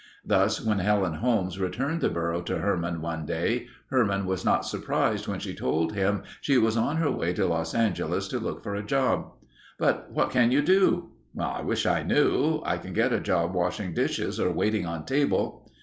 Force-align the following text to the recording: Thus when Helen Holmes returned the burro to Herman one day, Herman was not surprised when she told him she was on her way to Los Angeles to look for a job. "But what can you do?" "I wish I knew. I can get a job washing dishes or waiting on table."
Thus 0.25 0.59
when 0.59 0.79
Helen 0.79 1.13
Holmes 1.13 1.59
returned 1.59 2.01
the 2.01 2.09
burro 2.09 2.41
to 2.41 2.57
Herman 2.57 3.01
one 3.01 3.23
day, 3.23 3.67
Herman 3.91 4.25
was 4.25 4.43
not 4.43 4.65
surprised 4.65 5.27
when 5.27 5.39
she 5.39 5.53
told 5.53 5.93
him 5.93 6.23
she 6.41 6.57
was 6.57 6.75
on 6.75 6.97
her 6.97 7.11
way 7.11 7.33
to 7.35 7.45
Los 7.45 7.75
Angeles 7.75 8.27
to 8.29 8.39
look 8.39 8.63
for 8.63 8.73
a 8.73 8.81
job. 8.81 9.33
"But 9.77 10.09
what 10.09 10.31
can 10.31 10.51
you 10.51 10.63
do?" 10.63 11.11
"I 11.39 11.61
wish 11.61 11.85
I 11.85 12.01
knew. 12.01 12.63
I 12.65 12.79
can 12.79 12.93
get 12.93 13.13
a 13.13 13.19
job 13.19 13.53
washing 13.53 13.93
dishes 13.93 14.39
or 14.39 14.49
waiting 14.51 14.87
on 14.87 15.05
table." 15.05 15.69